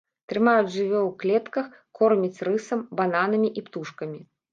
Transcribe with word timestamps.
Трымаюць 0.31 0.69
жывёл 0.75 1.09
клетках, 1.23 1.67
кормяць 1.99 2.41
рысам, 2.47 2.81
бананамі 3.01 3.53
і 3.61 3.65
птушкамі. 3.67 4.19